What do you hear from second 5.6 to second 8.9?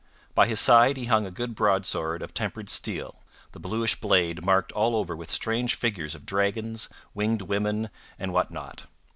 figures of dragons, winged women, and what not.